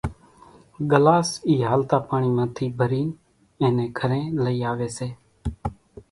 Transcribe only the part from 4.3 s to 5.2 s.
لئي آوي سي